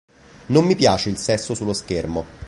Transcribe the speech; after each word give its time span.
Non 0.47 0.65
mi 0.65 0.75
piace 0.75 1.11
il 1.11 1.17
sesso 1.17 1.53
sullo 1.53 1.73
schermo. 1.73 2.25